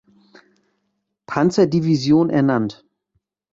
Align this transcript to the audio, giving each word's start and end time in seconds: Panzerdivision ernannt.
Panzerdivision 1.27 2.31
ernannt. 2.31 2.83